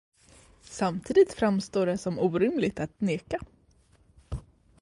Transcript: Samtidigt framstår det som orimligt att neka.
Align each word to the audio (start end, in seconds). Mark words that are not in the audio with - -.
Samtidigt 0.61 1.33
framstår 1.33 1.85
det 1.85 1.97
som 1.97 2.19
orimligt 2.19 2.79
att 2.79 3.01
neka. 3.01 3.39